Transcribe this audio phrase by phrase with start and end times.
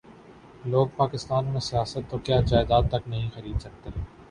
[0.65, 3.89] لوگ پاکستان میں سیاست تو کیا جائیداد تک نہیں خرید سکتے